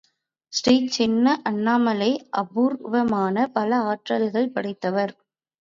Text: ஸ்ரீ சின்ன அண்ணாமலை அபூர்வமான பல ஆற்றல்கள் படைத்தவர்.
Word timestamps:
ஸ்ரீ 0.53 0.73
சின்ன 0.87 1.41
அண்ணாமலை 1.43 2.09
அபூர்வமான 2.33 3.47
பல 3.53 3.71
ஆற்றல்கள் 3.85 4.53
படைத்தவர். 4.55 5.13